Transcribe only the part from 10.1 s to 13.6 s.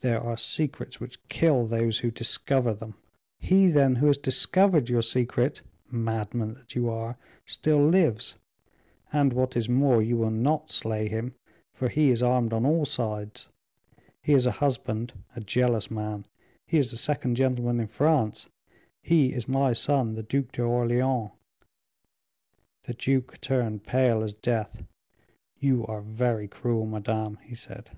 will not slay him, for he is armed on all sides,